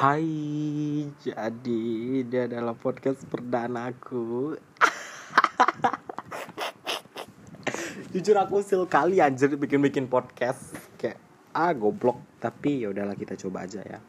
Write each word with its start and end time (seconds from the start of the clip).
Hai, 0.00 1.12
jadi 1.20 1.80
ini 2.24 2.32
adalah 2.32 2.72
podcast 2.72 3.20
perdanaku. 3.28 4.56
Jujur 8.16 8.32
aku 8.40 8.64
sil 8.64 8.88
kali 8.88 9.20
anjir 9.20 9.52
bikin-bikin 9.60 10.08
podcast 10.08 10.72
kayak 10.96 11.20
ah 11.52 11.76
goblok, 11.76 12.16
tapi 12.40 12.80
ya 12.80 12.96
udahlah 12.96 13.12
kita 13.12 13.36
coba 13.44 13.68
aja 13.68 13.84
ya. 13.84 14.00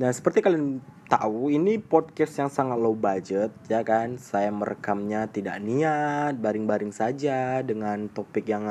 Nah, 0.00 0.08
seperti 0.16 0.40
kalian 0.40 0.80
tahu, 1.12 1.52
ini 1.52 1.76
podcast 1.76 2.40
yang 2.40 2.48
sangat 2.48 2.80
low 2.80 2.96
budget 2.96 3.52
ya 3.68 3.84
kan. 3.84 4.16
Saya 4.16 4.48
merekamnya 4.48 5.28
tidak 5.28 5.60
niat, 5.60 6.40
baring-baring 6.40 6.96
saja 6.96 7.60
dengan 7.60 8.08
topik 8.08 8.48
yang 8.48 8.64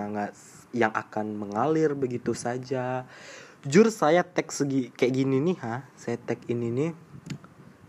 yang 0.73 0.89
akan 0.89 1.37
mengalir 1.37 1.93
begitu 1.93 2.33
saja 2.33 3.05
jujur 3.65 3.89
saya 3.89 4.21
tag 4.21 4.54
segi 4.54 4.93
kayak 4.93 5.25
gini 5.25 5.42
nih 5.42 5.57
ha? 5.65 5.89
Saya 5.97 6.21
tag 6.21 6.37
ini 6.46 6.69
nih. 6.69 6.93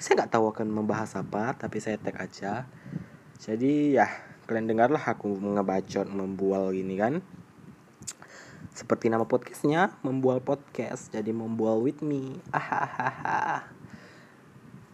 Saya 0.00 0.24
nggak 0.24 0.32
tahu 0.32 0.48
akan 0.48 0.72
membahas 0.72 1.20
apa 1.20 1.52
tapi 1.52 1.84
saya 1.84 2.00
tag 2.00 2.16
aja. 2.16 2.64
Jadi 3.36 3.92
ya 3.92 4.08
kalian 4.48 4.72
dengarlah 4.72 5.04
aku 5.04 5.36
ngebacot 5.36 6.08
membual 6.08 6.72
gini 6.72 6.96
kan. 6.96 7.20
Seperti 8.72 9.12
nama 9.12 9.28
podcastnya 9.28 9.92
membual 10.00 10.40
podcast. 10.40 11.12
Jadi 11.12 11.36
membual 11.36 11.84
with 11.84 12.00
me. 12.00 12.40
Ahahaha. 12.56 13.68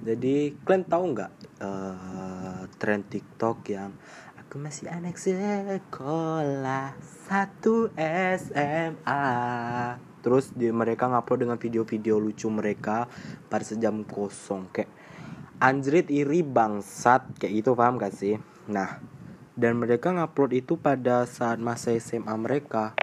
Jadi 0.02 0.58
kalian 0.66 0.83
tahu 0.83 1.14
nggak 1.14 1.62
uh, 1.62 2.66
tren 2.83 3.06
TikTok 3.06 3.70
yang 3.70 3.94
aku 4.34 4.58
masih 4.58 4.91
anak 4.91 5.14
sekolah 5.14 6.98
satu 7.30 7.94
SMA 8.34 9.30
terus 10.22 10.54
di 10.54 10.70
mereka 10.70 11.10
ngupload 11.10 11.44
dengan 11.44 11.58
video-video 11.58 12.16
lucu 12.16 12.48
mereka 12.48 13.10
pada 13.50 13.66
sejam 13.66 14.06
kosong 14.06 14.70
kayak 14.70 14.88
anjrit 15.58 16.08
iri 16.08 16.47
bangsat 16.47 17.36
kayak 17.36 17.52
gitu 17.62 17.74
paham 17.74 17.98
gak 17.98 18.14
sih? 18.14 18.38
Nah 18.70 19.02
dan 19.52 19.77
mereka 19.77 20.14
ngupload 20.14 20.56
itu 20.56 20.80
pada 20.80 21.28
saat 21.28 21.60
masa 21.60 21.92
SMA 22.00 22.32
mereka. 22.41 22.97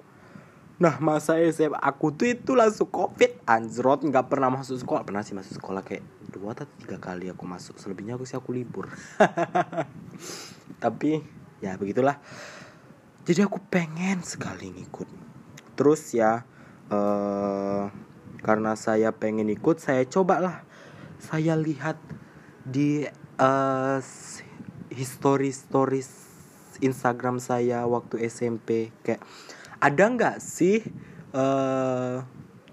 Nah 0.80 0.96
masa 0.98 1.36
SMA 1.52 1.76
aku 1.76 2.10
tuh 2.10 2.32
itu 2.32 2.56
langsung 2.56 2.88
covid 2.88 3.36
Anjrot 3.44 4.02
nggak 4.02 4.26
pernah 4.32 4.48
masuk 4.48 4.80
sekolah. 4.80 5.04
Pernah 5.04 5.22
sih 5.22 5.36
masuk 5.36 5.60
sekolah 5.60 5.84
kayak 5.84 6.02
Dua 6.30 6.54
atau 6.54 6.66
tiga 6.78 7.02
kali 7.02 7.26
aku 7.26 7.42
masuk. 7.42 7.74
Selebihnya 7.82 8.14
aku 8.14 8.22
sih 8.22 8.38
aku 8.38 8.54
libur. 8.54 8.86
Tapi 10.82 11.18
ya 11.58 11.74
begitulah. 11.74 12.22
Jadi 13.26 13.42
aku 13.42 13.58
pengen 13.66 14.22
sekali 14.22 14.70
ngikut. 14.70 15.10
Terus 15.74 16.14
ya 16.14 16.46
uh, 16.90 17.88
karena 18.42 18.72
saya 18.74 19.14
pengen 19.14 19.48
ikut 19.48 19.78
saya 19.78 20.04
cobalah. 20.04 20.66
Saya 21.20 21.54
lihat 21.56 21.96
di 22.66 23.06
uh, 23.40 23.98
history 24.90 25.54
stories 25.54 26.10
Instagram 26.80 27.38
saya 27.38 27.84
waktu 27.84 28.24
SMP 28.26 28.90
kayak 29.04 29.20
ada 29.80 30.04
nggak 30.08 30.36
sih 30.40 30.80
uh, 31.36 32.24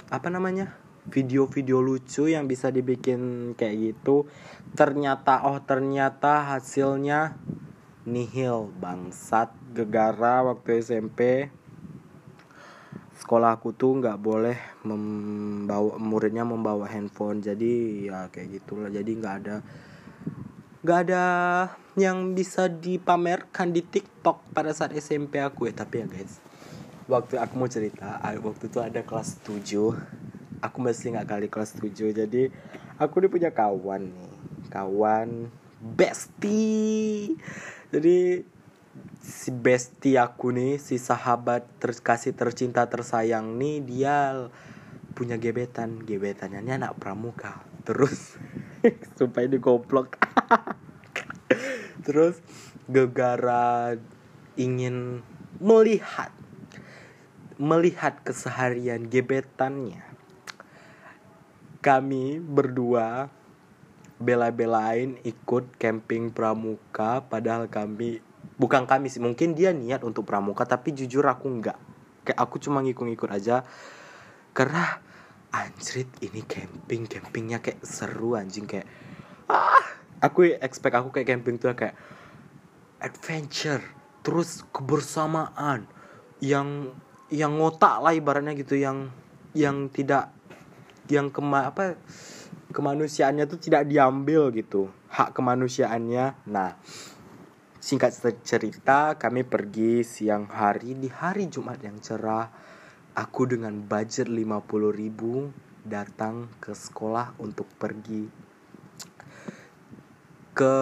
apa 0.07 0.27
namanya 0.31 0.75
video-video 1.07 1.79
lucu 1.79 2.27
yang 2.27 2.47
bisa 2.47 2.71
dibikin 2.71 3.51
kayak 3.55 3.95
gitu? 3.95 4.27
Ternyata 4.75 5.47
oh 5.47 5.59
ternyata 5.63 6.55
hasilnya 6.55 7.39
nihil 8.07 8.71
bangsat 8.79 9.51
gegara 9.75 10.43
waktu 10.47 10.79
SMP 10.79 11.51
sekolah 13.27 13.59
aku 13.59 13.75
tuh 13.75 13.99
nggak 13.99 14.23
boleh 14.23 14.55
membawa 14.87 15.99
muridnya 15.99 16.47
membawa 16.47 16.87
handphone. 16.87 17.43
Jadi 17.43 18.07
ya 18.07 18.31
kayak 18.31 18.63
gitulah. 18.63 18.87
Jadi 18.87 19.11
nggak 19.19 19.35
ada 19.43 19.55
nggak 20.79 20.99
ada 21.03 21.25
yang 21.99 22.31
bisa 22.31 22.71
dipamerkan 22.71 23.75
di 23.75 23.83
TikTok 23.83 24.55
pada 24.55 24.71
saat 24.71 24.95
SMP 24.95 25.43
aku 25.43 25.67
ya. 25.67 25.75
Tapi 25.75 25.95
ya 25.99 26.07
guys 26.07 26.39
waktu 27.11 27.35
aku 27.35 27.53
mau 27.59 27.67
cerita 27.67 28.23
waktu 28.23 28.71
itu 28.71 28.79
ada 28.79 29.03
kelas 29.03 29.43
7 29.43 30.63
aku 30.63 30.77
masih 30.83 31.15
nggak 31.15 31.27
kali 31.27 31.47
kelas 31.47 31.79
7 31.79 32.15
jadi 32.15 32.51
aku 32.95 33.19
ini 33.19 33.27
punya 33.27 33.51
kawan 33.51 34.07
nih. 34.07 34.31
Kawan 34.71 35.51
bestie. 35.83 37.35
Jadi 37.91 38.43
si 39.27 39.51
bestie 39.51 40.15
aku 40.15 40.55
nih 40.55 40.79
si 40.79 40.95
sahabat 40.95 41.67
terkasih 41.83 42.31
tercinta 42.31 42.87
tersayang 42.87 43.59
nih 43.59 43.83
dia 43.83 44.47
punya 45.11 45.35
gebetan. 45.35 45.99
Gebetannya 46.07 46.63
ini 46.63 46.71
anak 46.79 46.95
pramuka. 46.95 47.59
Terus 47.83 48.39
supaya 49.19 49.51
ini 49.51 49.59
goblok. 49.59 50.15
Terus 52.07 52.39
gegara 52.87 53.99
ingin 54.55 55.19
melihat 55.59 56.31
melihat 57.59 58.23
keseharian 58.23 59.11
gebetannya. 59.11 60.07
Kami 61.83 62.39
berdua 62.39 63.27
bela-belain 64.17 65.19
ikut 65.27 65.75
camping 65.77 66.33
pramuka 66.33 67.21
padahal 67.27 67.69
kami 67.69 68.23
bukan 68.57 68.89
kami 68.89 69.07
sih 69.07 69.21
mungkin 69.21 69.53
dia 69.53 69.71
niat 69.71 70.01
untuk 70.01 70.25
pramuka 70.25 70.65
tapi 70.65 70.91
jujur 70.93 71.23
aku 71.25 71.47
nggak. 71.61 71.77
Kayak 72.27 72.39
aku 72.41 72.59
cuma 72.59 72.83
ngikut-ngikut 72.83 73.29
aja. 73.31 73.63
Karena 74.51 74.99
anjrit 75.53 76.09
ini 76.19 76.43
camping 76.43 77.07
campingnya 77.07 77.63
kayak 77.63 77.79
seru 77.85 78.35
anjing 78.35 78.67
kayak 78.67 78.89
ah. 79.47 79.85
Aku 80.17 80.49
expect 80.49 80.97
aku 80.97 81.13
kayak 81.13 81.29
camping 81.29 81.61
tuh 81.61 81.77
kayak 81.77 81.93
adventure 82.97 83.85
terus 84.25 84.65
kebersamaan 84.73 85.85
yang 86.41 86.89
yang 87.29 87.53
ngotak 87.61 88.01
lah 88.01 88.17
ibaratnya 88.17 88.57
gitu 88.57 88.81
yang 88.81 89.13
yang 89.53 89.93
tidak 89.93 90.33
yang 91.05 91.29
kema 91.29 91.69
apa 91.69 92.01
kemanusiaannya 92.73 93.45
tuh 93.45 93.61
tidak 93.61 93.85
diambil 93.85 94.49
gitu 94.51 94.89
hak 95.13 95.37
kemanusiaannya. 95.37 96.33
Nah 96.49 96.75
Singkat 97.87 98.19
cerita, 98.43 99.15
kami 99.15 99.47
pergi 99.47 100.03
siang 100.03 100.43
hari 100.51 100.91
di 100.99 101.07
hari 101.07 101.47
Jumat 101.47 101.79
yang 101.79 102.03
cerah. 102.03 102.51
Aku 103.15 103.47
dengan 103.47 103.79
budget 103.79 104.27
50 104.27 104.59
ribu 104.91 105.55
datang 105.87 106.51
ke 106.59 106.75
sekolah 106.75 107.39
untuk 107.39 107.63
pergi 107.79 108.27
ke 110.51 110.75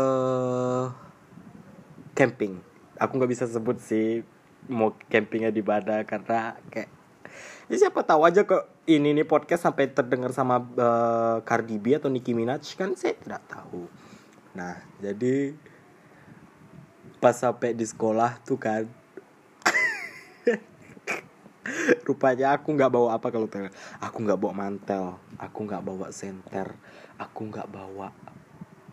camping. 2.18 2.58
Aku 2.98 3.22
nggak 3.22 3.30
bisa 3.38 3.46
sebut 3.46 3.78
sih 3.78 4.26
mau 4.66 4.98
campingnya 5.06 5.54
di 5.54 5.62
mana 5.62 6.02
karena 6.10 6.58
kayak 6.74 6.90
ya 7.70 7.86
siapa 7.86 8.02
tahu 8.02 8.26
aja 8.26 8.50
kok 8.50 8.66
ini 8.90 9.14
nih 9.14 9.30
podcast 9.30 9.70
sampai 9.70 9.94
terdengar 9.94 10.34
sama 10.34 10.58
uh, 10.58 11.38
Cardi 11.46 11.78
B 11.78 12.02
atau 12.02 12.10
Nicki 12.10 12.34
Minaj 12.34 12.66
kan 12.74 12.98
saya 12.98 13.14
tidak 13.14 13.46
tahu. 13.46 13.86
Nah, 14.58 14.82
jadi 15.06 15.54
pas 17.26 17.34
sampai 17.34 17.74
di 17.74 17.82
sekolah 17.82 18.38
tuh 18.46 18.62
kan. 18.62 18.86
Rupanya 22.06 22.54
aku 22.54 22.78
nggak 22.78 22.94
bawa 22.94 23.18
apa 23.18 23.34
kalau 23.34 23.50
tuh 23.50 23.66
aku 23.98 24.18
nggak 24.22 24.38
bawa 24.38 24.54
mantel 24.54 25.18
aku 25.42 25.66
nggak 25.66 25.82
bawa 25.82 26.14
senter 26.14 26.78
aku 27.18 27.50
nggak 27.50 27.66
bawa 27.66 28.14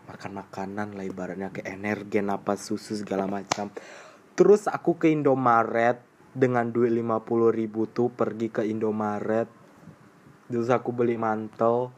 makan 0.09 0.41
makanan 0.41 0.97
lah 0.97 1.05
ibaratnya 1.05 1.53
kayak 1.53 1.77
energen 1.77 2.33
apa 2.33 2.57
susu 2.57 2.97
segala 2.97 3.29
macam. 3.29 3.69
Terus 4.33 4.65
aku 4.65 4.97
ke 4.97 5.13
Indomaret 5.13 6.01
dengan 6.33 6.73
duit 6.73 6.89
50 6.89 7.53
ribu 7.53 7.85
tuh 7.85 8.09
pergi 8.09 8.49
ke 8.49 8.65
Indomaret. 8.65 9.45
Terus 10.49 10.73
aku 10.73 10.89
beli 10.89 11.21
mantel 11.21 11.93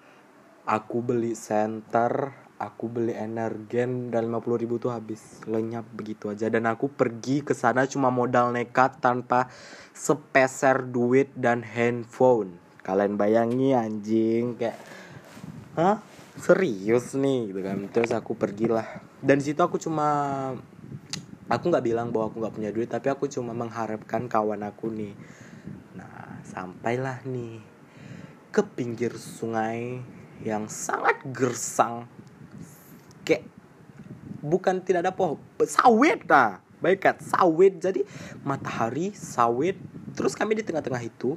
aku 0.68 1.00
beli 1.00 1.32
senter 1.32 2.45
aku 2.56 2.88
beli 2.88 3.12
energen 3.12 4.10
dan 4.12 4.32
50 4.32 4.62
ribu 4.62 4.80
tuh 4.80 4.96
habis. 4.96 5.44
Lenyap 5.48 5.86
begitu 5.92 6.32
aja. 6.32 6.48
Dan 6.48 6.68
aku 6.68 6.88
pergi 6.88 7.44
ke 7.44 7.52
sana 7.52 7.84
cuma 7.88 8.08
modal 8.12 8.56
nekat 8.56 9.00
tanpa 9.04 9.52
sepeser 9.92 10.88
duit 10.88 11.32
dan 11.36 11.64
handphone. 11.64 12.56
Kalian 12.86 13.18
bayangi 13.18 13.76
anjing 13.76 14.56
kayak 14.56 14.78
hah? 15.76 16.00
Serius 16.36 17.16
nih? 17.16 17.52
Gitu 17.52 17.62
kan. 17.64 17.78
Terus 17.92 18.12
aku 18.16 18.36
pergilah. 18.36 19.04
Dan 19.20 19.44
situ 19.44 19.60
aku 19.60 19.76
cuma 19.82 20.08
aku 21.46 21.70
nggak 21.70 21.86
bilang 21.86 22.10
bahwa 22.10 22.34
aku 22.34 22.42
nggak 22.42 22.56
punya 22.58 22.72
duit 22.74 22.90
tapi 22.90 23.08
aku 23.14 23.30
cuma 23.30 23.52
mengharapkan 23.52 24.32
kawan 24.32 24.64
aku 24.64 24.90
nih. 24.90 25.14
Nah 25.98 26.40
sampailah 26.46 27.26
nih 27.28 27.60
ke 28.56 28.64
pinggir 28.64 29.12
sungai 29.20 30.00
yang 30.44 30.68
sangat 30.72 31.20
gersang 31.32 32.08
bukan 34.46 34.86
tidak 34.86 35.10
ada 35.10 35.14
pohon. 35.14 35.42
Sawit 35.66 36.24
nah 36.30 36.62
baik 36.80 37.02
kan? 37.02 37.18
Sawit 37.18 37.82
jadi 37.82 38.06
matahari 38.46 39.10
sawit 39.18 39.76
terus 40.14 40.38
kami 40.38 40.54
di 40.54 40.64
tengah-tengah 40.64 41.02
itu 41.02 41.36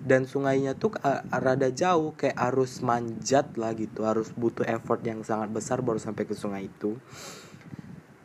dan 0.00 0.24
sungainya 0.24 0.72
tuh 0.74 0.96
uh, 1.04 1.20
rada 1.28 1.68
jauh 1.68 2.16
kayak 2.16 2.34
harus 2.34 2.80
manjat 2.80 3.52
lah 3.60 3.76
gitu 3.76 4.08
harus 4.08 4.32
butuh 4.32 4.64
effort 4.64 5.04
yang 5.04 5.20
sangat 5.20 5.52
besar 5.52 5.84
baru 5.84 6.00
sampai 6.00 6.24
ke 6.24 6.32
sungai 6.32 6.66
itu. 6.72 6.96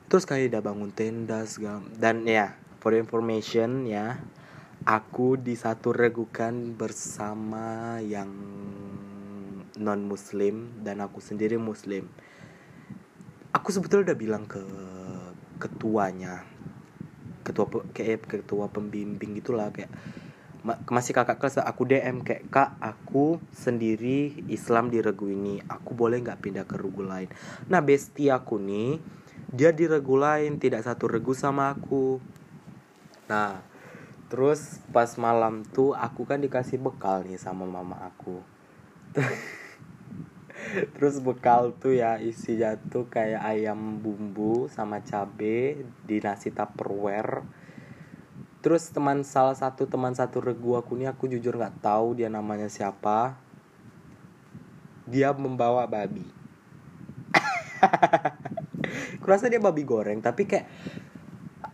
Terus 0.07 0.23
kayak 0.23 0.55
udah 0.55 0.61
bangun 0.63 0.91
tenda 0.95 1.43
segala 1.43 1.83
dan 1.99 2.23
ya 2.23 2.55
for 2.79 2.95
information 2.95 3.83
ya 3.89 4.21
aku 4.85 5.35
di 5.35 5.57
satu 5.57 5.91
regukan 5.91 6.77
bersama 6.77 7.97
yang 8.05 8.29
non 9.75 10.01
muslim 10.07 10.71
dan 10.85 11.01
aku 11.01 11.19
sendiri 11.19 11.57
muslim 11.59 12.07
aku 13.65 13.73
sebetulnya 13.73 14.13
udah 14.13 14.19
bilang 14.21 14.45
ke 14.45 14.61
ketuanya 15.57 16.45
ketua 17.41 17.65
kayak 17.97 18.29
ketua 18.29 18.69
pembimbing 18.69 19.33
gitulah 19.41 19.73
kayak 19.73 19.89
masih 20.85 21.17
kakak 21.17 21.41
kelas 21.41 21.65
aku 21.65 21.89
DM 21.89 22.21
kayak 22.21 22.45
kak 22.53 22.77
aku 22.77 23.41
sendiri 23.49 24.37
Islam 24.53 24.93
di 24.93 25.01
regu 25.01 25.33
ini 25.33 25.65
aku 25.65 25.97
boleh 25.97 26.21
nggak 26.21 26.45
pindah 26.45 26.69
ke 26.69 26.77
regu 26.77 27.09
lain? 27.09 27.25
Nah 27.65 27.81
bestie 27.81 28.29
aku 28.29 28.61
nih 28.61 29.01
dia 29.49 29.73
di 29.73 29.89
regu 29.89 30.13
lain 30.13 30.61
tidak 30.61 30.85
satu 30.85 31.09
regu 31.09 31.33
sama 31.33 31.73
aku. 31.73 32.21
Nah 33.33 33.65
terus 34.29 34.77
pas 34.93 35.09
malam 35.17 35.65
tuh 35.65 35.97
aku 35.97 36.21
kan 36.29 36.37
dikasih 36.37 36.77
bekal 36.77 37.25
nih 37.25 37.41
sama 37.41 37.65
mama 37.65 37.97
aku 38.13 38.45
terus 40.95 41.21
bekal 41.21 41.73
tuh 41.77 41.95
ya 41.95 42.17
isinya 42.19 42.75
tuh 42.89 43.07
kayak 43.07 43.41
ayam 43.41 44.01
bumbu 44.01 44.67
sama 44.71 45.01
cabe 45.05 45.85
di 46.03 46.17
nasi 46.19 46.51
tupperware. 46.51 47.45
Terus 48.65 48.89
teman 48.89 49.21
salah 49.21 49.53
satu 49.53 49.85
teman 49.85 50.17
satu 50.17 50.41
regu 50.41 50.73
aku 50.73 50.97
nih 50.97 51.13
aku 51.13 51.29
jujur 51.29 51.55
nggak 51.55 51.85
tahu 51.85 52.17
dia 52.17 52.27
namanya 52.27 52.65
siapa. 52.65 53.37
Dia 55.05 55.31
membawa 55.37 55.85
babi. 55.85 56.25
Kurasa 59.21 59.49
dia 59.49 59.61
babi 59.61 59.85
goreng 59.85 60.17
tapi 60.21 60.49
kayak 60.49 60.65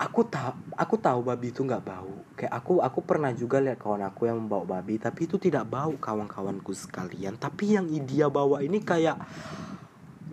aku 0.02 0.26
tahu 0.26 0.54
aku 0.74 0.96
tahu 0.98 1.20
babi 1.22 1.54
itu 1.54 1.62
nggak 1.62 1.86
bau. 1.86 2.14
Kayak 2.34 2.54
aku 2.58 2.82
aku 2.82 3.00
pernah 3.06 3.30
juga 3.38 3.62
lihat 3.62 3.78
kawan 3.78 4.02
aku 4.02 4.26
yang 4.26 4.42
membawa 4.42 4.82
babi 4.82 4.98
tapi 4.98 5.30
itu 5.30 5.38
tidak 5.38 5.70
bau 5.70 5.94
kawan-kawanku 5.94 6.74
sekalian. 6.74 7.38
Tapi 7.38 7.78
yang 7.78 7.86
dia 8.10 8.26
bawa 8.26 8.66
ini 8.66 8.82
kayak 8.82 9.22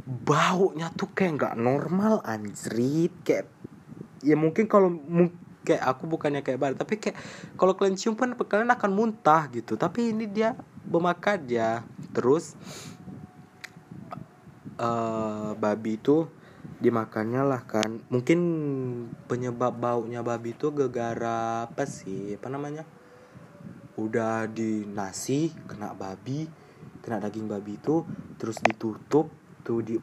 baunya 0.08 0.88
tuh 0.96 1.12
kayak 1.12 1.36
nggak 1.36 1.54
normal 1.60 2.24
anjrit. 2.24 3.12
Kayak 3.20 3.52
ya 4.24 4.40
mungkin 4.40 4.64
kalau 4.64 4.96
kayak 5.68 5.84
aku 5.84 6.08
bukannya 6.08 6.40
kayak 6.40 6.58
bar 6.58 6.72
tapi 6.72 6.96
kayak 6.96 7.20
kalau 7.60 7.76
kalian 7.76 8.00
cium 8.00 8.16
pun 8.16 8.32
kalian 8.32 8.72
akan 8.72 8.90
muntah 8.96 9.52
gitu. 9.52 9.76
Tapi 9.76 10.16
ini 10.16 10.24
dia 10.24 10.56
memakan 10.88 11.44
ya 11.44 11.84
terus 12.16 12.56
uh, 14.80 15.52
babi 15.60 16.00
itu 16.00 16.24
dimakannya 16.78 17.42
lah 17.42 17.62
kan. 17.66 18.02
Mungkin 18.10 18.38
penyebab 19.26 19.78
baunya 19.78 20.22
babi 20.22 20.54
itu 20.54 20.70
gegara 20.70 21.66
apa 21.70 21.84
sih? 21.84 22.34
Apa 22.34 22.48
namanya? 22.50 22.86
Udah 23.98 24.46
di 24.46 24.86
nasi 24.86 25.50
kena 25.66 25.94
babi 25.94 26.68
kena 27.08 27.24
daging 27.24 27.48
babi 27.48 27.80
itu 27.80 28.04
terus 28.36 28.60
ditutup 28.60 29.32
tuh 29.64 29.80
di 29.80 29.96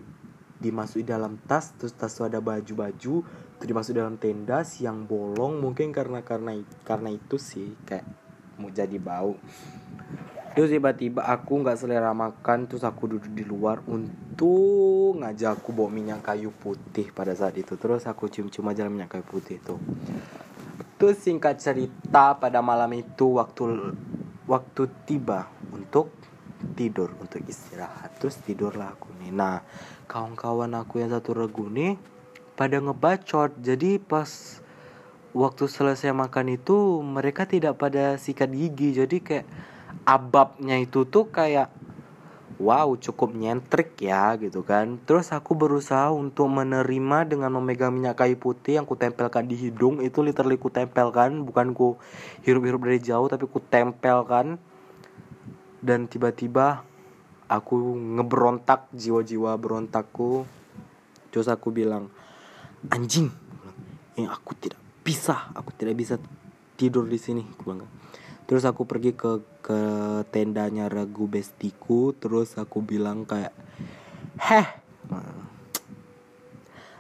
dimasuki 0.58 1.06
dalam 1.06 1.38
tas 1.46 1.76
terus 1.78 1.94
tas 1.94 2.10
tuh 2.10 2.26
ada 2.26 2.42
baju-baju 2.42 3.16
itu 3.56 3.64
dimasuk 3.64 3.94
dalam 3.94 4.18
tenda 4.18 4.66
siang 4.66 5.06
bolong 5.06 5.62
mungkin 5.62 5.94
karena 5.94 6.26
karena 6.26 6.58
karena 6.82 7.14
itu 7.14 7.38
sih 7.38 7.76
kayak 7.86 8.08
mau 8.58 8.72
jadi 8.72 8.98
bau 8.98 9.38
terus 10.56 10.72
tiba-tiba 10.72 11.28
aku 11.28 11.60
nggak 11.60 11.76
selera 11.76 12.16
makan 12.16 12.72
terus 12.72 12.88
aku 12.88 13.12
duduk 13.12 13.30
di 13.36 13.44
luar 13.44 13.84
untuk 13.92 15.20
ngajak 15.20 15.60
aku 15.60 15.76
bawa 15.76 15.92
minyak 15.92 16.24
kayu 16.24 16.52
putih 16.56 17.12
pada 17.12 17.36
saat 17.36 17.60
itu. 17.60 17.76
Terus 17.76 18.08
aku 18.08 18.32
cium-cium 18.32 18.72
aja 18.72 18.88
minyak 18.88 19.12
kayu 19.20 19.26
putih 19.28 19.60
itu. 19.60 19.76
Terus 20.96 21.20
singkat 21.20 21.60
cerita 21.60 22.40
pada 22.40 22.64
malam 22.64 22.88
itu 22.96 23.36
waktu 23.36 23.94
waktu 24.48 24.84
tiba 25.04 25.52
untuk 25.76 26.16
tidur 26.80 27.12
untuk 27.20 27.44
istirahat. 27.44 28.16
Terus 28.16 28.40
tidurlah 28.40 28.96
aku 28.96 29.12
nih. 29.20 29.36
Nah 29.36 29.60
kawan-kawan 30.08 30.72
aku 30.80 31.04
yang 31.04 31.12
satu 31.12 31.36
regu 31.36 31.68
nih 31.68 32.00
pada 32.56 32.80
ngebacot. 32.80 33.60
Jadi 33.60 34.00
pas 34.00 34.64
waktu 35.36 35.68
selesai 35.68 36.16
makan 36.16 36.56
itu 36.56 37.04
mereka 37.04 37.44
tidak 37.44 37.76
pada 37.76 38.16
sikat 38.16 38.56
gigi. 38.56 38.96
Jadi 38.96 39.20
kayak 39.20 39.48
ababnya 40.04 40.76
itu 40.82 41.08
tuh 41.08 41.32
kayak 41.32 41.72
wow 42.60 42.92
cukup 43.00 43.32
nyentrik 43.32 43.96
ya 44.04 44.36
gitu 44.36 44.68
kan. 44.68 45.00
Terus 45.08 45.32
aku 45.32 45.56
berusaha 45.56 46.12
untuk 46.12 46.52
menerima 46.52 47.32
dengan 47.32 47.56
memegang 47.56 47.96
minyak 47.96 48.20
kayu 48.20 48.36
putih 48.36 48.82
yang 48.82 48.86
ku 48.90 49.00
tempelkan 49.00 49.48
di 49.48 49.56
hidung. 49.56 50.04
Itu 50.04 50.20
literally 50.20 50.60
ku 50.60 50.68
tempelkan 50.68 51.48
bukan 51.48 51.72
ku 51.72 51.96
hirup-hirup 52.44 52.84
dari 52.84 53.00
jauh 53.00 53.32
tapi 53.32 53.48
ku 53.48 53.64
tempelkan 53.64 54.60
dan 55.80 56.10
tiba-tiba 56.12 56.84
aku 57.48 57.96
ngeberontak 58.20 58.92
jiwa-jiwa 58.92 59.56
berontakku. 59.56 60.44
Terus 61.32 61.48
aku 61.48 61.72
bilang 61.72 62.12
anjing 62.92 63.32
yang 64.16 64.32
aku 64.32 64.56
tidak 64.56 64.80
bisa 65.06 65.54
aku 65.54 65.70
tidak 65.76 65.96
bisa 66.00 66.16
tidur 66.76 67.06
di 67.06 67.20
sini 67.20 67.44
terus 68.50 68.64
aku 68.66 68.88
pergi 68.90 69.14
ke 69.14 69.55
ke 69.66 69.82
tendanya 70.30 70.86
ragu 70.86 71.26
bestiku 71.26 72.14
terus 72.14 72.54
aku 72.62 72.86
bilang 72.86 73.26
kayak 73.26 73.50
heh. 74.38 74.70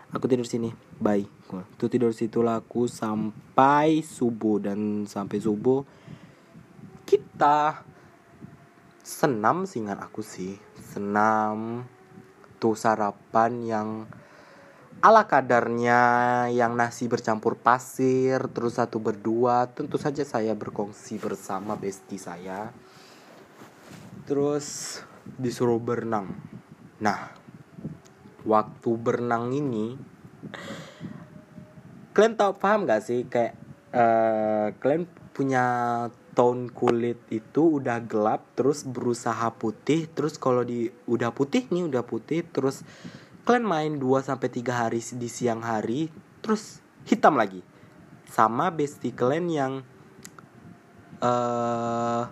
Aku 0.10 0.26
tidur 0.26 0.50
sini. 0.50 0.74
Bye. 0.98 1.30
Tuh 1.78 1.92
tidur 1.92 2.10
situ 2.10 2.42
aku 2.42 2.90
sampai 2.90 4.02
subuh 4.02 4.64
dan 4.64 5.06
sampai 5.06 5.38
subuh 5.38 5.86
kita 7.06 7.86
senam 9.06 9.70
singan 9.70 10.02
aku 10.02 10.26
sih. 10.26 10.58
Senam 10.82 11.86
tuh 12.58 12.74
sarapan 12.74 13.52
yang 13.62 13.90
ala 15.06 15.30
kadarnya 15.30 16.02
yang 16.50 16.74
nasi 16.74 17.06
bercampur 17.06 17.62
pasir 17.62 18.42
terus 18.50 18.82
satu 18.82 18.98
berdua 18.98 19.70
tentu 19.70 20.02
saja 20.02 20.26
saya 20.26 20.58
berkongsi 20.58 21.22
bersama 21.22 21.78
bestie 21.78 22.18
saya. 22.18 22.74
Terus 24.26 24.98
disuruh 25.38 25.78
berenang. 25.78 26.34
Nah 26.98 27.30
waktu 28.50 28.90
berenang 28.98 29.54
ini 29.54 29.94
kalian 32.18 32.34
tahu 32.34 32.58
paham 32.58 32.90
gak 32.90 33.06
sih? 33.06 33.30
Kayak 33.30 33.54
uh, 33.94 34.74
kalian 34.82 35.06
punya 35.38 35.66
tone 36.34 36.74
kulit 36.74 37.22
itu 37.30 37.78
udah 37.78 38.02
gelap 38.02 38.42
terus 38.58 38.82
berusaha 38.84 39.54
putih 39.54 40.10
terus 40.10 40.42
kalau 40.42 40.66
di 40.66 40.90
udah 41.06 41.30
putih 41.30 41.70
nih 41.70 41.86
udah 41.88 42.04
putih 42.04 42.42
terus 42.44 42.82
kalian 43.46 43.66
main 43.66 43.94
2 44.02 44.26
sampai 44.26 44.50
3 44.50 44.82
hari 44.82 45.00
di 45.00 45.30
siang 45.30 45.62
hari 45.62 46.10
terus 46.42 46.82
hitam 47.06 47.38
lagi. 47.38 47.62
Sama 48.26 48.74
bestie 48.74 49.14
kalian 49.14 49.46
yang 49.48 49.74
uh, 51.22 52.26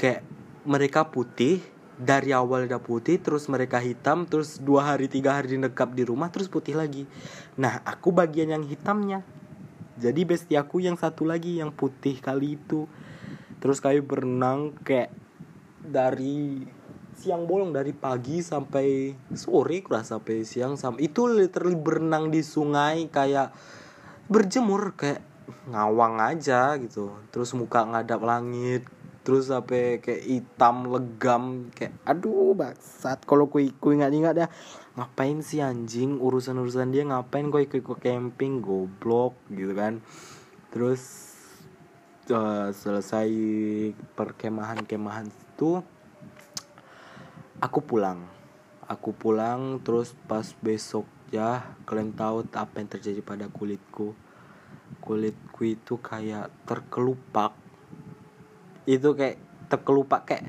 kayak 0.00 0.24
mereka 0.64 1.12
putih 1.12 1.60
dari 1.94 2.34
awal 2.34 2.66
udah 2.66 2.82
putih 2.82 3.22
terus 3.22 3.46
mereka 3.46 3.78
hitam 3.78 4.26
terus 4.26 4.58
dua 4.58 4.90
hari 4.90 5.06
tiga 5.06 5.38
hari 5.38 5.54
dinekap 5.54 5.94
di 5.94 6.02
rumah 6.02 6.32
terus 6.32 6.50
putih 6.50 6.74
lagi. 6.74 7.06
Nah 7.60 7.84
aku 7.86 8.10
bagian 8.10 8.50
yang 8.50 8.64
hitamnya. 8.66 9.22
Jadi 9.94 10.26
bestie 10.26 10.58
aku 10.58 10.82
yang 10.82 10.98
satu 10.98 11.22
lagi 11.22 11.62
yang 11.62 11.70
putih 11.70 12.18
kali 12.18 12.58
itu. 12.58 12.90
Terus 13.62 13.78
kayak 13.78 14.02
berenang 14.08 14.74
kayak 14.82 15.14
dari 15.84 16.66
siang 17.14 17.46
bolong 17.46 17.70
dari 17.72 17.94
pagi 17.94 18.42
sampai 18.42 19.14
sore 19.32 19.80
kurang 19.80 20.04
sampai 20.04 20.42
siang 20.42 20.74
sampai 20.74 21.08
itu 21.08 21.30
literally 21.30 21.78
berenang 21.78 22.28
di 22.28 22.42
sungai 22.42 23.08
kayak 23.08 23.54
berjemur 24.28 24.98
kayak 24.98 25.22
ngawang 25.68 26.20
aja 26.20 26.76
gitu. 26.80 27.12
Terus 27.32 27.52
muka 27.56 27.84
ngadap 27.84 28.20
langit 28.24 28.84
terus 29.24 29.48
sampai 29.48 30.04
kayak 30.04 30.20
hitam 30.20 30.84
legam 30.92 31.72
kayak 31.72 31.96
aduh 32.04 32.52
baksat 32.52 33.24
kalau 33.24 33.48
ku 33.48 33.56
ku 33.80 33.96
ingat 33.96 34.12
ingat 34.12 34.34
ya 34.36 34.48
ngapain 34.98 35.40
sih 35.40 35.64
anjing? 35.64 36.20
Urusan 36.20 36.60
urusan 36.60 36.92
dia 36.92 37.08
ngapain 37.08 37.48
kau 37.48 37.62
ikut 37.62 37.80
ke 37.80 37.94
camping 38.04 38.60
goblok 38.60 39.32
gitu 39.48 39.72
kan. 39.72 40.04
Terus 40.68 41.32
uh, 42.28 42.68
selesai 42.72 43.30
perkemahan 44.12 44.84
kemahan 44.84 45.28
itu 45.28 45.80
aku 47.64 47.80
pulang. 47.80 48.28
Aku 48.84 49.16
pulang 49.16 49.80
terus 49.80 50.12
pas 50.28 50.44
besok 50.60 51.08
ya 51.32 51.64
kalian 51.88 52.12
tahu 52.12 52.44
apa 52.52 52.84
yang 52.84 52.92
terjadi 52.92 53.24
pada 53.24 53.48
kulitku. 53.48 54.12
Kulitku 55.00 55.62
itu 55.64 55.96
kayak 55.96 56.52
terkelupak. 56.68 57.56
Itu 58.84 59.16
kayak 59.16 59.40
terkelupa 59.72 60.20
kayak 60.28 60.44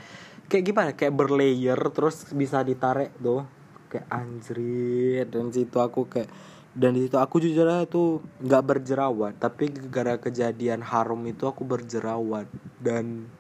kayak 0.51 0.63
gimana? 0.67 0.91
Kayak 0.91 1.15
berlayer 1.15 1.79
terus 1.95 2.27
bisa 2.35 2.59
ditarik 2.67 3.15
tuh. 3.23 3.47
Kayak 3.87 4.11
anjrit 4.11 5.27
dan 5.31 5.55
situ 5.55 5.79
aku 5.79 6.11
kayak 6.11 6.27
dan 6.75 6.91
di 6.91 7.07
situ 7.07 7.15
aku 7.15 7.39
jujur 7.39 7.63
aja 7.71 7.87
tuh 7.87 8.19
nggak 8.43 8.63
berjerawat 8.67 9.39
tapi 9.39 9.71
gara 9.87 10.19
kejadian 10.19 10.83
harum 10.83 11.23
itu 11.23 11.47
aku 11.47 11.63
berjerawat 11.63 12.51
dan 12.83 13.31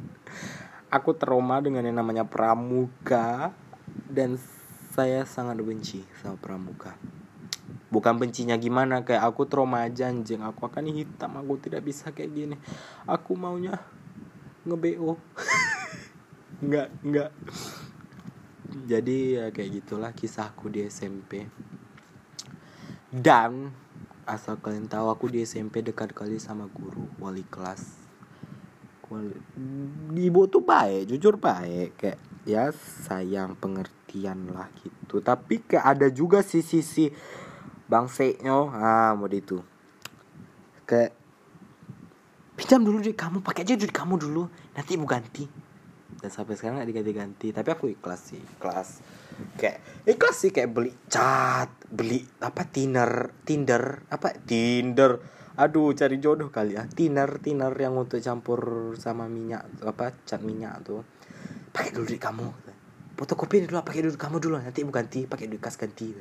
aku 0.87 1.11
trauma 1.19 1.59
dengan 1.59 1.83
yang 1.83 1.99
namanya 1.99 2.23
pramuka 2.23 3.51
dan 4.11 4.39
saya 4.95 5.27
sangat 5.27 5.59
benci 5.59 6.07
sama 6.23 6.39
pramuka. 6.39 6.95
Bukan 7.91 8.15
bencinya 8.19 8.55
gimana 8.59 9.03
kayak 9.03 9.23
aku 9.23 9.47
trauma 9.47 9.83
aja 9.83 10.11
anjing. 10.11 10.43
Aku 10.43 10.67
akan 10.67 10.91
hitam 10.91 11.35
aku 11.39 11.59
tidak 11.59 11.83
bisa 11.83 12.11
kayak 12.11 12.31
gini. 12.31 12.55
Aku 13.07 13.35
maunya 13.35 13.79
nge-BO 14.63 15.15
nggak 16.65 16.87
nggak. 17.03 17.31
Jadi 18.85 19.17
ya 19.39 19.45
kayak 19.51 19.69
gitulah 19.81 20.11
kisahku 20.11 20.67
di 20.67 20.83
SMP 20.87 21.47
dan 23.15 23.71
asal 24.27 24.59
kalian 24.59 24.91
tahu 24.91 25.07
aku 25.07 25.31
di 25.31 25.47
SMP 25.47 25.79
dekat 25.79 26.11
kali 26.11 26.35
sama 26.41 26.67
guru 26.67 27.07
wali 27.21 27.47
kelas. 27.47 28.03
Wali, 29.05 29.37
ibu 30.17 30.41
tuh 30.49 30.65
baik 30.65 31.13
jujur 31.13 31.37
baik 31.37 31.95
kayak 31.95 32.19
ya 32.45 32.69
sayang 33.09 33.57
pengertian 33.57 34.53
lah 34.53 34.69
gitu. 34.79 35.19
Tapi 35.19 35.65
kayak 35.65 35.85
ada 35.97 36.07
juga 36.13 36.45
sisi-sisi 36.45 37.09
bangseknya 37.89 38.53
ah 38.53 39.11
mau 39.17 39.25
itu. 39.27 39.59
Kayak 40.85 41.17
pinjam 42.53 42.85
dulu 42.85 43.01
duit 43.01 43.17
kamu 43.17 43.41
pakai 43.41 43.65
aja 43.65 43.73
duit 43.73 43.91
kamu 43.91 44.21
dulu. 44.21 44.45
Nanti 44.77 44.93
ibu 44.93 45.09
ganti. 45.09 45.45
Dan 46.21 46.29
sampai 46.29 46.53
sekarang 46.55 46.79
nggak 46.79 46.89
diganti-ganti. 46.93 47.47
Tapi 47.49 47.69
aku 47.73 47.89
ikhlas 47.89 48.21
sih 48.31 48.39
ikhlas. 48.39 49.01
Kayak 49.57 50.05
ikhlas 50.05 50.37
sih 50.37 50.53
kayak 50.53 50.69
beli 50.71 50.93
cat 51.09 51.67
beli 51.89 52.23
apa 52.45 52.63
tinder 52.69 53.33
tinder 53.41 54.05
apa 54.13 54.37
tinder. 54.45 55.17
Aduh 55.57 55.97
cari 55.97 56.21
jodoh 56.21 56.53
kali 56.53 56.77
ya. 56.77 56.85
Tinder 56.85 57.41
tinder 57.41 57.73
yang 57.73 57.97
untuk 57.97 58.21
campur 58.21 58.93
sama 59.01 59.25
minyak 59.25 59.65
apa 59.81 60.13
cat 60.23 60.45
minyak 60.45 60.85
tuh 60.85 61.14
pakai 61.75 61.91
dulu 61.91 62.07
duit 62.07 62.23
kamu. 62.23 62.47
Fotokopi 63.15 63.67
dulu 63.67 63.83
pakai 63.83 64.07
dulu 64.07 64.15
kamu 64.15 64.39
dulu. 64.39 64.55
Nanti 64.63 64.79
ibu 64.87 64.95
ganti 64.95 65.27
pakai 65.27 65.51
duit 65.51 65.59
kas 65.59 65.75
ganti. 65.75 66.15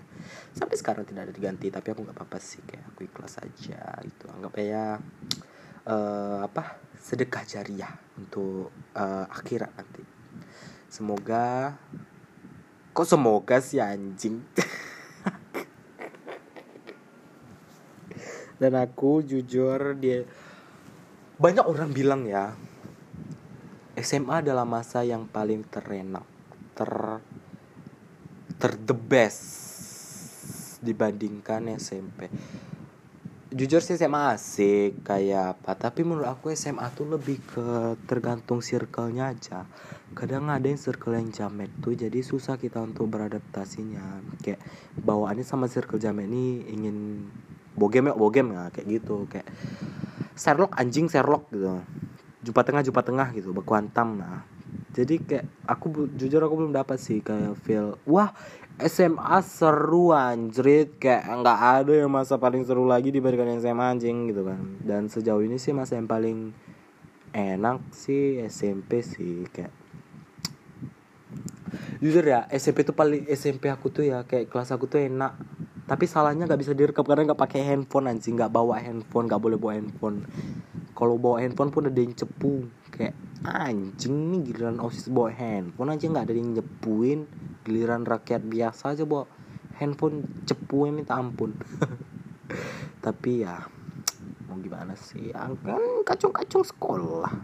Sampai 0.51 0.75
sekarang 0.75 1.07
tidak 1.07 1.31
ada 1.31 1.33
diganti 1.35 1.71
tapi 1.71 1.95
aku 1.95 2.03
nggak 2.03 2.19
apa-apa 2.19 2.43
sih. 2.43 2.59
Kayak 2.67 2.91
aku 2.91 3.07
ikhlas 3.07 3.39
aja 3.39 4.03
itu 4.03 4.27
anggap 4.35 4.59
ya 4.59 4.99
uh, 5.87 6.39
apa 6.43 6.83
sedekah 6.99 7.47
jariah 7.47 7.95
untuk 8.19 8.75
uh, 8.99 9.31
akhirat 9.31 9.71
nanti. 9.79 10.03
Semoga 10.91 11.79
kok 12.91 13.07
semoga 13.07 13.63
sih 13.63 13.79
anjing? 13.79 14.43
Dan 18.63 18.79
aku 18.79 19.23
jujur 19.27 19.99
dia 19.99 20.23
banyak 21.35 21.67
orang 21.67 21.91
bilang 21.91 22.23
ya 22.23 22.55
SMA 24.05 24.45
adalah 24.45 24.69
masa 24.69 25.01
yang 25.03 25.25
paling 25.25 25.65
terenak 25.67 26.29
ter 26.77 26.93
ter 28.61 28.73
the 28.77 28.95
best 28.95 29.43
dibandingkan 30.85 31.75
SMP 31.81 32.29
jujur 33.55 33.79
sih 33.79 33.95
SMA 33.95 34.35
asik 34.35 35.07
kayak 35.07 35.55
apa 35.55 35.79
tapi 35.79 36.03
menurut 36.03 36.27
aku 36.27 36.51
SMA 36.59 36.91
tuh 36.91 37.07
lebih 37.07 37.39
ke 37.39 37.95
tergantung 38.11 38.59
circle-nya 38.59 39.31
aja. 39.31 39.71
Kadang 40.11 40.51
ada 40.51 40.67
yang 40.67 40.75
circle 40.75 41.15
yang 41.15 41.31
jamet 41.31 41.71
tuh 41.79 41.95
jadi 41.95 42.19
susah 42.19 42.59
kita 42.59 42.83
untuk 42.83 43.07
beradaptasinya. 43.15 44.27
Kayak 44.43 44.59
bawaannya 44.99 45.47
sama 45.47 45.71
circle 45.71 46.03
jamet 46.03 46.27
ini 46.27 46.67
ingin 46.67 47.31
bogem 47.79 48.11
ya 48.11 48.15
bogem 48.19 48.59
ya 48.59 48.75
kayak 48.75 48.87
gitu. 48.91 49.31
Kayak 49.31 49.47
Sherlock 50.35 50.75
anjing 50.75 51.07
Sherlock 51.07 51.47
gitu 51.55 51.79
jumpa 52.45 52.61
tengah 52.61 52.85
jumpa 52.85 53.01
tengah 53.01 53.33
gitu 53.33 53.57
berkuantam 53.57 54.21
nah 54.21 54.45
jadi 54.95 55.19
kayak 55.19 55.47
aku 55.67 56.07
jujur 56.15 56.39
aku 56.45 56.55
belum 56.55 56.73
dapat 56.77 57.03
sih 57.03 57.19
kayak 57.19 57.59
feel 57.67 57.99
wah 58.07 58.31
SMA 58.75 59.39
seru 59.47 60.11
anjrit. 60.11 60.99
Kayak 60.99 61.31
nggak 61.31 61.61
ada 61.63 61.93
yang 61.95 62.11
masa 62.11 62.43
paling 62.43 62.67
seru 62.67 62.83
lagi 62.83 63.15
dibandingkan 63.15 63.55
yang 63.55 63.61
SMA 63.63 63.87
anjing 63.87 64.17
gitu 64.35 64.43
kan. 64.43 64.59
Dan 64.83 65.07
sejauh 65.07 65.43
ini 65.47 65.63
sih 65.63 65.71
masa 65.71 65.95
yang 65.95 66.11
paling 66.11 66.51
enak 67.35 67.83
sih 67.95 68.43
SMP 68.47 69.03
sih 69.03 69.47
kayak 69.51 69.75
jujur 71.99 72.23
ya 72.23 72.47
SMP 72.55 72.87
tuh 72.87 72.95
paling 72.95 73.27
SMP 73.27 73.67
aku 73.67 73.91
tuh 73.91 74.07
ya 74.07 74.23
kayak 74.27 74.51
kelas 74.51 74.75
aku 74.75 74.91
tuh 74.91 75.07
enak. 75.07 75.39
Tapi 75.87 76.11
salahnya 76.11 76.51
nggak 76.51 76.59
bisa 76.59 76.73
direkam 76.75 77.07
karena 77.07 77.31
nggak 77.31 77.39
pakai 77.47 77.63
handphone 77.63 78.11
anjing. 78.11 78.35
Nggak 78.35 78.51
bawa 78.51 78.83
handphone 78.83 79.31
nggak 79.31 79.43
boleh 79.43 79.59
bawa 79.59 79.79
handphone 79.79 80.27
kalau 81.05 81.21
bawa 81.21 81.45
handphone 81.45 81.69
pun 81.69 81.85
ada 81.85 82.01
yang 82.01 82.17
cepu 82.17 82.65
kayak 82.89 83.13
anjing 83.45 84.33
nih 84.33 84.41
giliran 84.41 84.81
osis 84.81 85.13
bawa 85.13 85.29
handphone 85.37 85.93
aja 85.93 86.09
nggak 86.09 86.25
ada 86.25 86.33
yang 86.33 86.57
nyepuin. 86.57 87.29
Giliran 87.61 88.09
rakyat 88.09 88.41
biasa 88.41 88.97
aja 88.97 89.05
bawa 89.05 89.29
handphone 89.77 90.25
cepu 90.49 90.89
minta 90.89 91.21
ampun. 91.21 91.53
Tapi 93.05 93.45
ya 93.45 93.69
mau 94.49 94.57
gimana 94.57 94.97
sih? 94.97 95.29
Ya, 95.29 95.45
kan 95.45 95.85
kacung-kacung 96.09 96.65
sekolah. 96.65 97.37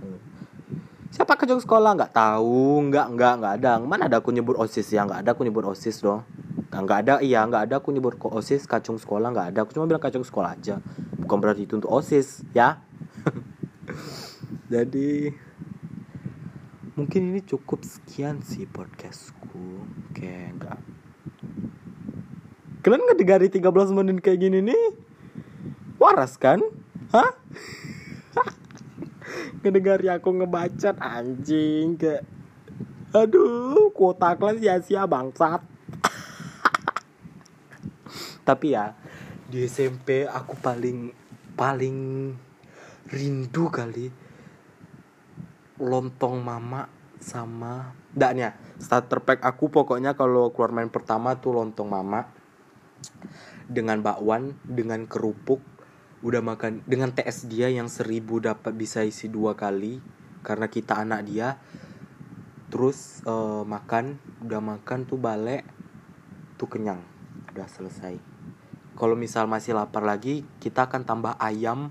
Siapa 1.13 1.37
kacung 1.37 1.61
sekolah? 1.61 2.01
Nggak 2.01 2.17
tahu. 2.17 2.89
Nggak 2.89 3.07
nggak 3.13 3.33
nggak 3.45 3.53
ada. 3.61 3.77
Mana 3.85 4.09
ada 4.09 4.25
aku 4.25 4.33
nyebut 4.33 4.57
osis 4.57 4.89
ya? 4.89 5.05
Nggak 5.05 5.21
ada 5.21 5.31
aku 5.37 5.45
nyebut 5.45 5.69
osis 5.69 6.01
dong. 6.01 6.25
Nggak 6.73 6.99
ada. 7.05 7.15
Iya 7.21 7.45
nggak 7.45 7.69
ada 7.69 7.75
aku 7.77 7.93
nyebut 7.93 8.17
osis. 8.25 8.65
Kacung 8.65 8.97
sekolah 8.97 9.29
nggak 9.37 9.53
ada. 9.53 9.69
Aku 9.69 9.77
cuma 9.77 9.85
bilang 9.85 10.01
kacung 10.01 10.25
sekolah 10.25 10.57
aja. 10.57 10.81
Bukan 11.21 11.37
berarti 11.45 11.69
itu 11.69 11.77
untuk 11.77 11.93
osis 11.93 12.41
ya 12.57 12.81
jadi 14.73 15.35
mungkin 16.95 17.35
ini 17.35 17.41
cukup 17.45 17.87
sekian 17.87 18.43
sih 18.45 18.67
podcastku. 18.67 19.87
Kayak 20.13 20.49
enggak 20.57 20.81
kalian 22.81 23.05
ngedegari 23.13 23.53
13 23.53 23.93
menit 23.93 24.25
kayak 24.25 24.41
gini 24.41 24.65
nih? 24.65 24.85
Waras 26.01 26.41
kan? 26.41 26.65
Hah? 27.13 27.37
Ngedegari 29.61 30.09
aku 30.09 30.33
ngebacot 30.33 30.97
anjing 30.97 32.01
kayak 32.01 32.25
aduh 33.13 33.93
kuota 33.93 34.33
kelas 34.41 34.65
sia-sia 34.65 35.05
bangsat. 35.05 35.61
Tapi 38.49 38.67
ya 38.73 38.97
di 39.51 39.69
SMP 39.69 40.25
aku 40.25 40.57
paling 40.57 41.13
paling 41.59 41.97
rindu 43.09 43.73
kali. 43.73 44.13
Lontong 45.81 46.45
mama 46.45 46.93
sama 47.21 47.97
daknya 48.17 48.57
starter 48.81 49.21
pack 49.21 49.45
aku 49.45 49.69
pokoknya 49.69 50.17
kalau 50.17 50.57
keluar 50.57 50.73
main 50.73 50.89
pertama 50.89 51.37
tuh 51.37 51.53
lontong 51.53 51.85
mama 51.85 52.33
dengan 53.69 54.01
bakwan 54.01 54.57
dengan 54.65 55.05
kerupuk 55.05 55.61
udah 56.21 56.45
makan 56.45 56.85
dengan 56.85 57.17
TS 57.17 57.49
dia 57.49 57.73
yang 57.73 57.89
seribu 57.89 58.45
dapat 58.45 58.77
bisa 58.77 59.01
isi 59.05 59.33
dua 59.33 59.57
kali 59.57 60.01
karena 60.45 60.69
kita 60.69 61.01
anak 61.01 61.25
dia. 61.25 61.57
Terus 62.71 63.25
uh, 63.27 63.67
makan 63.67 64.21
udah 64.47 64.61
makan 64.63 65.09
tuh 65.09 65.19
balik 65.19 65.65
tuh 66.61 66.69
kenyang 66.69 67.01
udah 67.51 67.67
selesai. 67.67 68.21
Kalau 68.95 69.17
misal 69.17 69.49
masih 69.49 69.73
lapar 69.75 70.05
lagi 70.05 70.45
kita 70.61 70.87
akan 70.93 71.09
tambah 71.09 71.35
ayam 71.41 71.89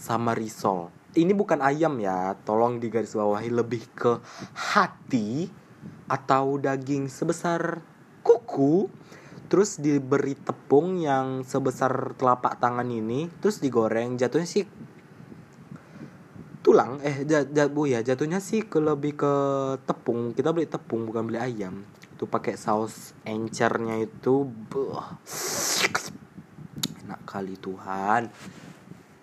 sama 0.00 0.32
risol. 0.32 0.88
Ini 1.12 1.36
bukan 1.36 1.60
ayam 1.60 2.00
ya, 2.00 2.32
tolong 2.48 2.80
digarisbawahi 2.80 3.52
lebih 3.52 3.84
ke 3.92 4.16
hati 4.56 5.52
atau 6.08 6.56
daging 6.56 7.12
sebesar 7.12 7.84
kuku 8.24 8.88
terus 9.50 9.82
diberi 9.82 10.38
tepung 10.38 10.96
yang 11.02 11.42
sebesar 11.42 12.14
telapak 12.14 12.62
tangan 12.62 12.86
ini 12.86 13.26
terus 13.42 13.58
digoreng 13.58 14.14
jatuhnya 14.14 14.46
sih 14.46 14.62
tulang 16.60 17.00
eh 17.00 17.24
jat, 17.24 17.50
jat, 17.50 17.72
bu 17.72 17.88
ya 17.88 18.04
jatuhnya 18.04 18.38
sih 18.38 18.68
ke 18.68 18.78
lebih 18.78 19.16
ke 19.16 19.34
tepung. 19.88 20.36
Kita 20.36 20.52
beli 20.52 20.68
tepung 20.68 21.08
bukan 21.08 21.26
beli 21.26 21.40
ayam. 21.40 21.88
Tuh 22.20 22.28
pakai 22.28 22.54
saus 22.54 23.16
encernya 23.24 23.96
itu 23.96 24.44
buh, 24.44 25.16
enak 27.00 27.20
kali 27.24 27.56
Tuhan. 27.56 28.28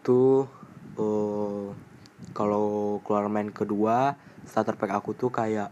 Tuh 0.01 0.50
uh, 0.98 1.72
kalau 2.34 3.00
keluar 3.06 3.30
main 3.30 3.54
kedua 3.54 4.18
starter 4.48 4.77
pack 4.80 4.94
aku 4.96 5.13
tuh 5.13 5.30
kayak 5.30 5.70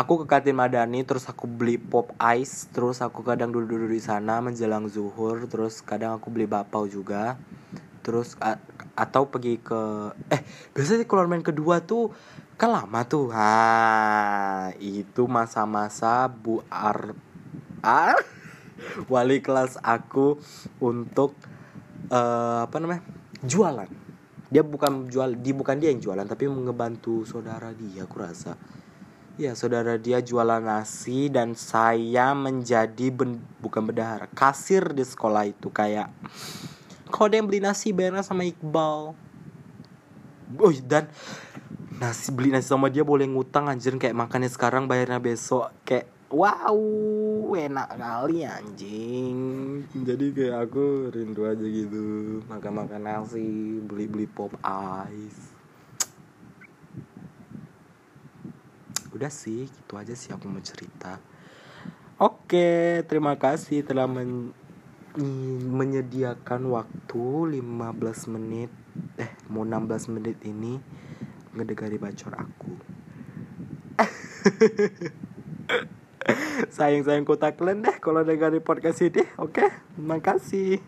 aku 0.00 0.24
ke 0.24 0.26
kantin 0.26 0.56
Madani 0.56 1.04
terus 1.04 1.28
aku 1.28 1.44
beli 1.44 1.76
pop 1.76 2.16
ice 2.32 2.72
terus 2.72 3.04
aku 3.04 3.20
kadang 3.20 3.52
duduk-duduk 3.52 3.92
di 3.92 4.00
sana 4.00 4.40
menjelang 4.40 4.88
zuhur 4.88 5.44
terus 5.44 5.84
kadang 5.84 6.16
aku 6.16 6.32
beli 6.32 6.48
bakpao 6.48 6.88
juga. 6.88 7.36
Terus 8.00 8.32
atau 8.96 9.28
pergi 9.28 9.60
ke 9.60 10.12
eh 10.32 10.40
biasanya 10.72 11.04
keluar 11.04 11.28
main 11.28 11.44
kedua 11.44 11.84
tuh 11.84 12.16
kan 12.56 12.72
lama 12.72 13.04
tuh. 13.04 13.28
Ha 13.28 14.72
itu 14.80 15.28
masa-masa 15.28 16.32
Bu 16.32 16.64
Ar 16.72 17.12
ah 17.84 18.16
wali 19.12 19.44
kelas 19.44 19.76
aku 19.84 20.40
untuk 20.80 21.36
uh, 22.08 22.64
apa 22.64 22.76
namanya 22.80 23.04
jualan 23.44 23.99
dia 24.50 24.66
bukan 24.66 25.06
jual 25.06 25.38
di 25.38 25.54
bukan 25.54 25.78
dia 25.78 25.94
yang 25.94 26.02
jualan 26.02 26.26
tapi 26.26 26.50
ngebantu 26.50 27.22
saudara 27.22 27.70
dia 27.70 28.04
aku 28.04 28.18
rasa. 28.18 28.58
Ya 29.38 29.56
saudara 29.56 29.96
dia 29.96 30.20
jualan 30.20 30.60
nasi 30.60 31.32
dan 31.32 31.56
saya 31.56 32.36
menjadi 32.36 33.08
ben, 33.08 33.40
bukan 33.62 33.88
bendahara 33.88 34.28
kasir 34.36 34.92
di 34.92 35.06
sekolah 35.06 35.48
itu 35.48 35.72
kayak 35.72 36.12
ada 37.20 37.36
yang 37.36 37.46
beli 37.46 37.60
nasi 37.60 37.92
bayar 37.92 38.20
sama 38.24 38.48
Iqbal? 38.48 39.12
Oh 40.58 40.72
dan 40.84 41.06
nasi 42.00 42.32
beli 42.34 42.50
nasi 42.50 42.68
sama 42.68 42.90
dia 42.90 43.06
boleh 43.06 43.28
ngutang 43.28 43.70
anjir 43.70 43.94
kayak 43.96 44.16
makannya 44.16 44.50
sekarang 44.50 44.88
bayarnya 44.90 45.22
besok 45.22 45.70
kayak 45.84 46.08
wow 46.30 46.78
enak 47.58 47.98
kali 47.98 48.46
anjing. 48.46 49.38
Jadi 49.90 50.30
kayak 50.30 50.70
aku 50.70 51.10
rindu 51.10 51.42
aja 51.44 51.66
gitu 51.66 52.38
makan 52.46 52.86
makan 52.86 53.02
nasi 53.02 53.82
beli 53.82 54.06
beli 54.06 54.26
pop 54.30 54.54
ice. 55.10 55.50
Udah 59.10 59.30
sih 59.30 59.66
gitu 59.66 59.98
aja 59.98 60.14
sih 60.14 60.30
aku 60.30 60.46
mau 60.46 60.62
cerita. 60.62 61.18
Oke 62.22 63.02
terima 63.10 63.34
kasih 63.34 63.82
telah 63.82 64.06
men 64.06 64.54
menyediakan 65.66 66.70
waktu 66.70 67.58
15 67.58 68.30
menit 68.30 68.70
eh 69.18 69.30
mau 69.50 69.66
16 69.66 70.14
menit 70.14 70.38
ini 70.46 70.78
ngedegari 71.50 71.98
bacor 71.98 72.30
aku 72.38 72.78
sayang 76.68 77.06
sayang 77.06 77.24
kota 77.24 77.54
kalian 77.56 77.80
deh 77.80 77.96
kalau 78.02 78.20
dengar 78.20 78.52
podcast 78.60 79.00
ini 79.00 79.24
oke 79.40 79.56
okay? 79.56 79.68
makasih 79.96 80.84